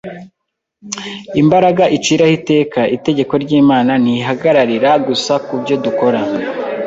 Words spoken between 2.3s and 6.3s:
iteka itegeko ry’Imana ntihagararira gusa ku byo dukora;